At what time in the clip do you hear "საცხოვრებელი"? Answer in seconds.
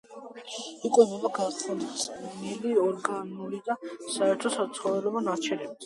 4.61-5.29